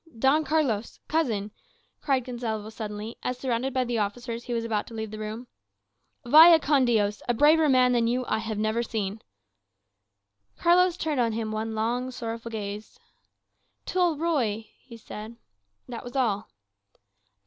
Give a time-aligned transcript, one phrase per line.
[0.17, 1.51] "Don Carlos cousin!"
[2.01, 5.45] cried Gonsalvo suddenly, as surrounded by the officers he was about to leave the room.
[6.25, 7.21] "Vaya con Dios!
[7.29, 9.21] A braver man than you have I never seen."
[10.57, 12.99] Carlos turned on him one long, sorrowful gaze.
[13.85, 15.35] "Tell Ruy," he said.
[15.87, 16.49] That was all.